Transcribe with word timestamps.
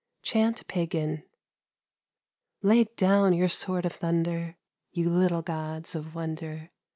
CHANT 0.23 0.67
PAGAN 0.67 1.21
LAY 2.63 2.85
down 2.97 3.33
your 3.33 3.47
sword 3.49 3.85
of 3.85 3.93
thunder, 3.93 4.57
You 4.89 5.11
little 5.11 5.43
gods 5.43 5.93
of 5.93 6.15
wonder 6.15 6.71